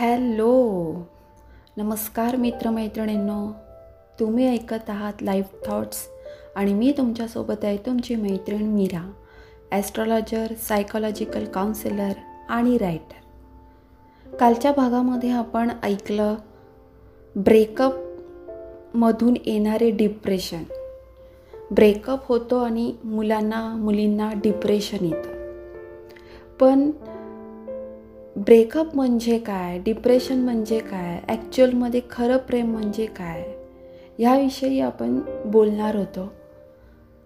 [0.00, 0.92] Hello.
[1.76, 3.52] नमस्कार मित्रमैत्रिणींनो.
[4.20, 5.98] तुम्ही ऐकत आहात लाईफ थॉट्स
[6.56, 9.12] आणि मी तुमच्यासोबत आहे तुमची मैत्रीण मीरा
[9.70, 12.12] ॲस्ट्रॉलॉजर सायकोलॉजिकल काउन्सिलर
[12.48, 16.34] आणि रायटर कालच्या भागामध्ये आपण ऐकलं
[17.36, 20.62] ब्रेकअपमधून येणारे डिप्रेशन
[21.70, 25.32] ब्रेकअप होतो आणि मुलांना मुलींना डिप्रेशन येतं.
[26.60, 26.90] पण
[28.38, 29.78] ब्रेकअप म्हणजे काय?
[29.78, 31.20] डिप्रेशन म्हणजे काय?
[31.28, 33.44] ॲक्च्युअलमध्ये खरं प्रेम म्हणजे काय?
[34.18, 36.32] ह्याविषयी आपण बोलणार होतो.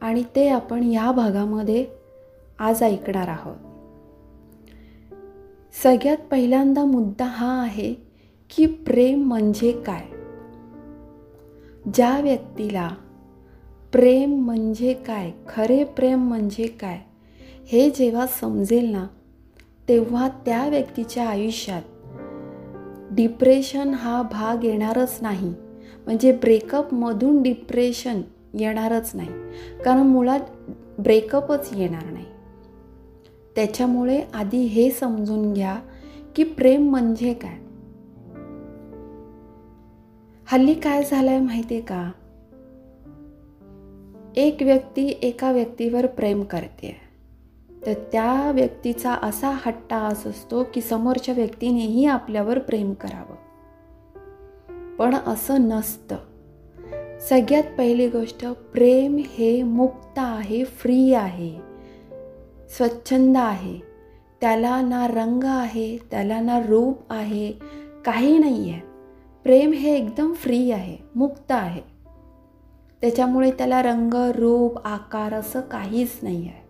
[0.00, 1.86] आणि ते आपण या भागामध्ये
[2.58, 3.56] आज ऐकणार आहोत.
[5.82, 7.94] सगळ्यात पहिल्यांदा मुद्दा हा आहे
[8.56, 10.04] की प्रेम म्हणजे काय?
[11.94, 12.90] ज्या व्यक्तीला
[13.92, 17.00] प्रेम म्हणजे काय खरे प्रेम म्हणजे काय
[17.66, 19.06] हे जेव्हा समजेल ना
[19.88, 21.82] तेव्हा त्या व्यक्तीच्या आयुष्यात
[23.10, 25.48] डिप्रेशन हा भाग येणारच नाही.
[26.06, 28.20] म्हणजे ब्रेकअपमधून डिप्रेशन
[28.54, 29.28] येणारच नाही.
[29.84, 30.40] कारण मुळात
[30.98, 32.24] ब्रेकअपच येणार नाही.
[33.56, 35.80] त्याच्यामुळे आधी हे समजून घ्या
[36.36, 37.56] की प्रेम म्हणजे काय.
[40.46, 42.10] हल्ली काय झालं आहे माहिती आहे का?
[44.36, 47.05] एक व्यक्ती एका व्यक्तीवर प्रेम करते
[47.86, 53.36] तर त्या व्यक्तीचा असा हट्टास असतो की समोरच्या व्यक्तीनेही आपल्यावर प्रेम करावं.
[54.96, 56.16] पण असं नसतं.
[57.20, 61.58] सगळ्यात पहिली गोष्ट प्रेम हे मुक्त आहे फ्री आहे.
[62.68, 63.80] स्वच्छंद आहे.
[64.40, 67.52] त्याला ना रंग आहे त्याला ना रूप आहे
[68.04, 68.80] काही नाही आहे
[69.44, 71.80] प्रेम हे एकदम फ्री आहे मुक्त आहे.
[73.00, 76.65] त्याच्यामुळे त्याला रंग रूप आकार असं काहीच नाही आहे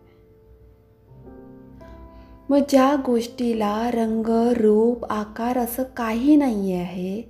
[2.50, 4.26] मग ज्या गोष्टीला रंग
[4.56, 7.22] रूप आकार असं काही नाही आहे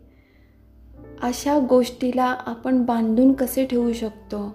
[1.23, 4.55] अशा गोष्टीला आपण बांधून कसे ठेवू शकतो?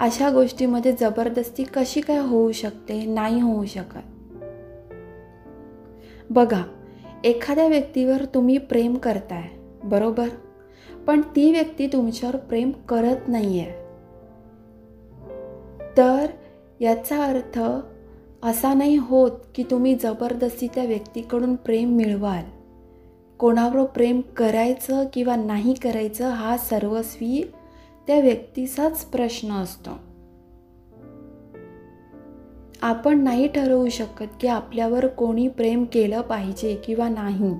[0.00, 3.04] अशा गोष्टीमध्ये जबरदस्ती कशी काय होऊ शकते?
[3.04, 4.06] नाही होऊ शकत.
[6.30, 6.62] बघा
[7.24, 9.48] एखाद्या व्यक्तीवर तुम्ही प्रेम करताय
[9.84, 10.28] बरोबर?
[11.06, 13.70] पण ती व्यक्ती तुमच्यावर प्रेम करत नाही आहे
[15.96, 16.26] तर
[16.80, 17.60] याचा अर्थ
[18.42, 22.44] असा नाही होत की तुम्ही जबरदस्ती त्या व्यक्तीकडून प्रेम मिळवाल.
[23.38, 27.52] कोणावर प्रेम करायचं किंवा नाही करायचं हा सर्वस्वी
[28.06, 29.90] त्या व्यक्तीचाच प्रश्न असतो.
[32.82, 37.54] आपण नाही ठरवू शकत की आपल्यावर कोणी प्रेम केलं पाहिजे किंवा नाही.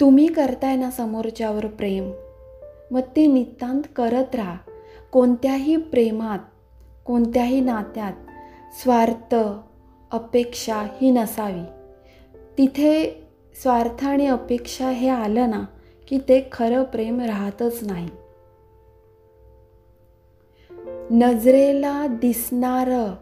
[0.00, 2.12] तुम्ही करताय ना समोरच्यावर प्रेम.
[2.90, 4.56] मग ते नितांत करत राहा.
[5.12, 6.38] कोणत्याही प्रेमात
[7.04, 8.12] कोणत्याही नात्यात
[8.82, 9.34] स्वार्थ
[10.12, 11.62] अपेक्षा ही नसावी.
[12.58, 13.22] तिथे
[13.62, 15.64] स्वार्थ आणि अपेक्षा हे आलं ना
[16.08, 18.08] की ते खरं प्रेम राहतच नाही.
[21.10, 23.14] नजरेला दिसणारं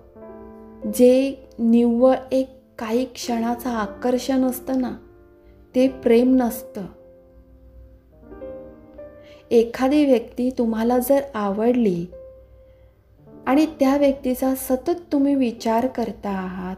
[0.94, 2.48] जे निव्वळ एक
[2.78, 4.96] काही क्षणाचं आकर्षण असतं ना
[5.74, 6.82] ते प्रेम नसतं.
[9.50, 12.06] एखादी व्यक्ती तुम्हाला जर आवडली
[13.46, 16.76] आणि त्या व्यक्तीचा सतत तुम्ही विचार करता आहात.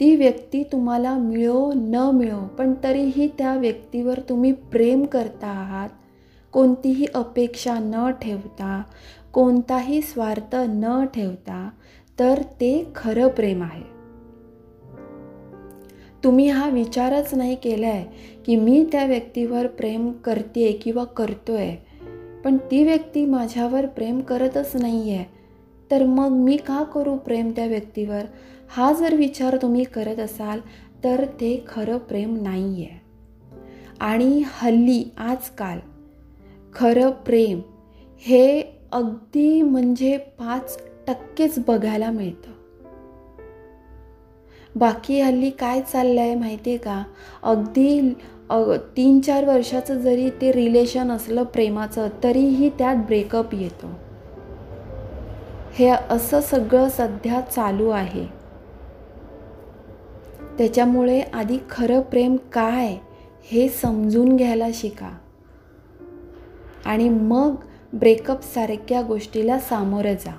[0.00, 5.88] ती व्यक्ती तुम्हाला मिळो न मिळो पण तरीही त्या व्यक्तीवर तुम्ही प्रेम करता आहात.
[6.52, 8.82] कोणतीही अपेक्षा न ठेवता
[9.32, 11.70] कोणताही स्वार्थ न ठेवता
[12.18, 13.92] तर ते खरं प्रेम आहे.
[16.24, 21.76] तुम्ही हा विचारच नाही केला आहे की मी त्या व्यक्तीवर प्रेम करते किंवा करतो आहे
[22.44, 25.41] पण ती व्यक्ती माझ्यावर प्रेम करतच नाही आहे
[25.90, 28.22] तर मग मी का करू प्रेम त्या व्यक्तीवर?
[28.70, 30.60] हा जर विचार तुम्ही करत असाल
[31.04, 33.00] तर ते खरं प्रेम नाही आहे
[34.00, 35.78] आणि हल्ली आजकाल
[36.74, 37.60] खरं प्रेम
[38.22, 38.62] हे
[38.92, 40.76] अगदी म्हणजे पाच
[41.06, 42.50] टक्केच बघायला मिळतं.
[44.76, 47.02] बाकी हल्ली काय चाललं आहे माहिती आहे का?
[47.42, 48.00] अगदी
[48.96, 53.90] तीन चार वर्षाचं जरी ते रिलेशन असलं प्रेमाचं तरीही त्यात ब्रेकअप येतो.
[55.74, 58.26] हे असं सगळं सध्या चालू आहे.
[60.58, 62.96] त्याच्यामुळे आधी खरं प्रेम काय
[63.44, 65.10] हे समजून घ्यायला शिका.
[66.84, 67.54] आणि मग
[67.92, 70.34] ब्रेकअपसारख्या गोष्टीला सामोरं जा.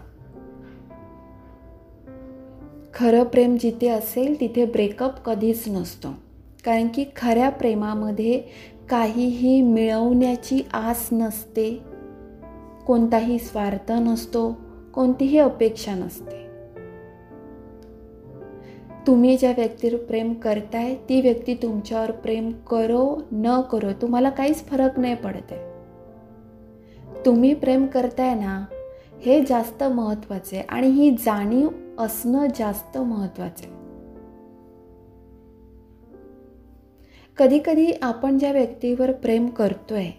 [2.94, 6.08] खरं प्रेम जिथे असेल तिथे ब्रेकअप कधीच नसतो.
[6.66, 8.42] कारण की खऱ्या प्रेमामध्ये
[8.90, 11.80] काहीही मिळवण्याची आस नसते.
[12.88, 14.63] कोणताही स्वार्थ नसतो.
[14.94, 16.44] कोणतीही अपेक्षा नसते.
[19.08, 25.00] तुम्ही ज्या व्यक्तीवर प्रेम करताय ती व्यक्ती तुमच्यावर प्रेम करो न करो तुम्हाला काहीच फरक
[25.00, 25.74] नाही पडत आहे.
[27.26, 28.66] तुम्ही प्रेम करताय ना
[29.22, 33.74] हे जास्त महत्त्वाचे आणि ही जाणीव असणं जास्त महत्त्वाचं आहे.
[37.38, 40.10] कधीकधी आपण ज्या व्यक्तीवर प्रेम करतोय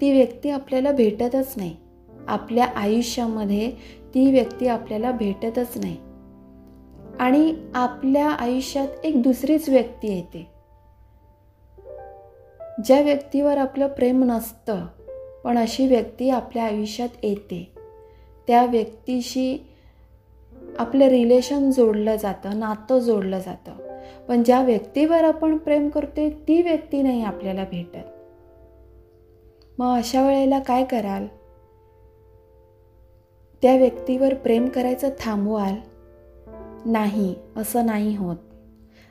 [0.00, 1.83] ती व्यक्ती आपल्याला भेटतच नाही.
[2.28, 3.70] आपल्या आयुष्यामध्ये
[4.14, 5.96] ती व्यक्ती आपल्याला भेटतच नाही.
[7.20, 10.46] आणि आपल्या आयुष्यात एक दुसरीच व्यक्ती येते.
[12.84, 14.86] ज्या व्यक्तीवर आपलं प्रेम नसतं
[15.44, 17.72] पण अशी व्यक्ती आपल्या आयुष्यात येते.
[18.46, 19.58] त्या व्यक्तीशी
[20.78, 23.72] आपलं रिलेशन जोडलं जातं नातं जोडलं जातं.
[24.28, 27.98] पण ज्या व्यक्तीवर आपण प्रेम करतोय ती व्यक्ती नाही आपल्याला भेटत.
[29.78, 31.26] मग अशा वेळेला काय कराल?
[33.64, 35.74] त्या व्यक्तीवर प्रेम करायचं थांबवाल.
[36.90, 38.36] नाही असं नाही होत.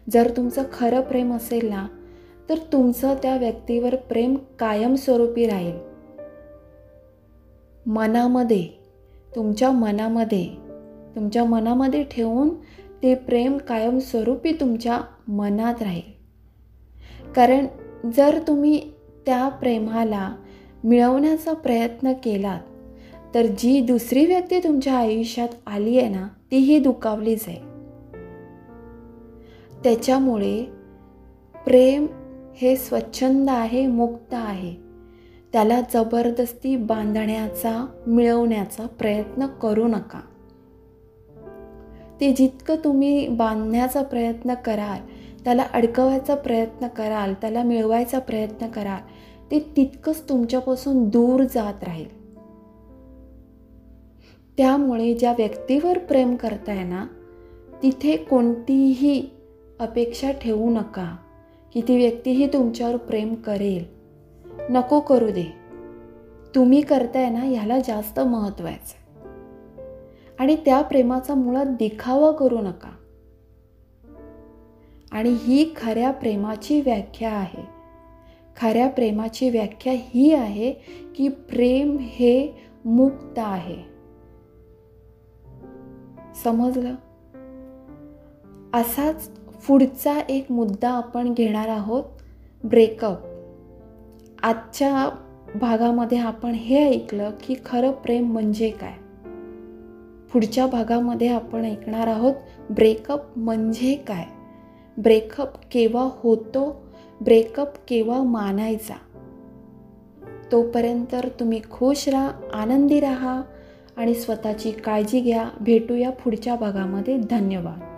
[0.10, 1.88] जर तुमचं खरं प्रेम असेल ना
[2.50, 5.76] तर तुमचं त्या व्यक्तीवर प्रेम कायमस्वरूपी राहील.
[7.86, 8.68] मनामध्ये
[9.36, 10.50] तुमच्या मनामध्ये
[11.16, 12.50] तुमच्या मनामध्ये ठेवून
[13.04, 16.12] ते प्रेम कायमस्वरूपी तुमच्या मनात राहील.
[17.34, 17.68] कारण
[18.14, 18.92] जर तुम्ही
[19.26, 20.36] त्या प्रेमाला
[20.84, 22.60] मिळवण्याचा प्रयत्न केलात
[23.34, 27.60] तर जी दुसरी व्यक्ती तुमच्या आयुष्यात आली आहे ना तीही दुखावलीच आहे.
[29.84, 30.64] त्याच्यामुळे
[31.66, 32.08] प्रेम
[32.56, 34.76] हे स्वच्छंद आहे मुक्त आहे.
[35.54, 40.22] त्याला जबरदस्ती बांधण्याचा मिळवण्याचा प्रयत्न करू नका.
[42.22, 45.00] ते जितकं तुम्ही बांधण्याचा प्रयत्न कराल
[45.44, 49.00] त्याला अडकवायचा प्रयत्न कराल त्याला मिळवायचा प्रयत्न कराल
[49.52, 52.23] ते तितकंच तुमच्यापासून दूर जात राहील.
[54.58, 57.08] त्यामुळे ज्या व्यक्तीवर प्रेम करताय ना
[57.84, 59.30] तिथे कोणतीही
[59.80, 61.16] अपेक्षा ठेवू नका
[61.74, 63.86] की ती व्यक्तीही तुमच्यावर प्रेम करेल.
[64.70, 65.54] नको करू दे.
[66.56, 69.04] तुम्ही करताय ना ह्याला जास्त महत्त्वाचं
[70.40, 72.92] आणि त्या प्रेमाचा मुळात दिखावा करू नका.
[75.12, 77.64] आणि ही खऱ्या प्रेमाची व्याख्या आहे.
[78.58, 80.72] खऱ्या प्रेमाची व्याख्या ही आहे
[81.16, 83.93] की प्रेम हे मुक्त आहे.
[86.44, 86.96] समजलं?
[88.74, 89.28] असाच
[89.68, 92.04] पुढचा एक मुद्दा आपण घेणार आहोत
[92.64, 93.18] ब्रेकअप
[94.44, 95.10] आजच्या
[95.62, 98.94] भागामध्ये आपण हे ऐकलं की खरं प्रेम म्हणजे काय?
[100.34, 102.34] पुढच्या भागामध्ये आपण ऐकणार आहोत
[102.70, 104.26] ब्रेकअप म्हणजे काय?
[104.98, 106.84] ब्रेकअप केव्हा होतो?
[107.22, 108.94] ब्रेकअप केव्हा मानायचा?
[110.52, 113.42] तोपर्यंत तुम्ही खुश राहा आनंदी राहा.
[113.98, 115.50] आणि स्वतःची काळजी घ्या.
[115.62, 117.18] भेटूया पुढच्या भागामध्ये.
[117.18, 117.93] धन्यवाद.